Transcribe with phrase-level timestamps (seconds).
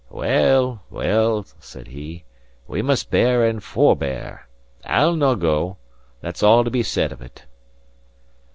[0.09, 2.23] "Well, well," said he,
[2.67, 4.47] "we must bear and forbear.
[4.83, 5.77] I'll no go;
[6.21, 7.45] that's all that's to be said of it."